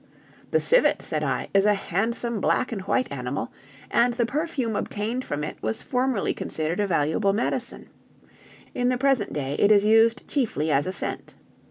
"The 0.49 0.59
civet," 0.59 1.03
said 1.03 1.23
I, 1.23 1.49
"is 1.53 1.63
a 1.65 1.75
handsome 1.75 2.41
black 2.41 2.71
and 2.71 2.81
white 2.81 3.11
animal, 3.11 3.51
and 3.91 4.15
the 4.15 4.25
perfume 4.25 4.75
obtained 4.75 5.23
from 5.23 5.43
it 5.43 5.57
was 5.61 5.83
formerly 5.83 6.33
considered 6.33 6.79
a 6.79 6.87
valuable 6.87 7.33
medicine; 7.33 7.87
in 8.73 8.89
the 8.89 8.97
present 8.97 9.31
day 9.31 9.55
it 9.59 9.71
is 9.71 9.85
used 9.85 10.27
chiefly 10.27 10.71
as 10.71 10.87
a 10.87 10.91
scent. 10.91 11.35